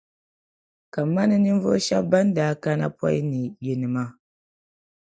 [0.93, 4.03] Kamani ninvuɣu shεba ban daa kana pɔi ni yinima